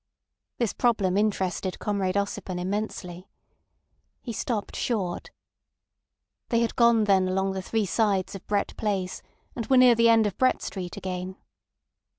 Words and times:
This 0.57 0.73
problem 0.73 1.15
interested 1.15 1.77
Comrade 1.77 2.15
Ossipon 2.17 2.59
immensely. 2.59 3.29
He 4.19 4.33
stopped 4.33 4.75
short. 4.75 5.29
They 6.49 6.61
had 6.61 6.75
gone 6.75 7.03
then 7.03 7.27
along 7.27 7.51
the 7.51 7.61
three 7.61 7.85
sides 7.85 8.33
of 8.33 8.47
Brett 8.47 8.75
Place, 8.77 9.21
and 9.55 9.67
were 9.67 9.77
near 9.77 9.93
the 9.93 10.09
end 10.09 10.25
of 10.25 10.39
Brett 10.39 10.63
Street 10.63 10.97
again. 10.97 11.35